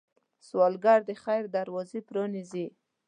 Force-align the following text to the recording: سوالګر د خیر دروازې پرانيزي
سوالګر 0.47 0.99
د 1.09 1.11
خیر 1.23 1.43
دروازې 1.55 1.99
پرانيزي 2.09 2.65